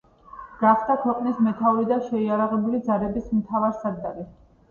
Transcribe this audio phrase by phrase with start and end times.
[0.61, 4.27] გახდა ქვეყნის მეთაური და შეიარაღებული ძალების მთავარსარდალი.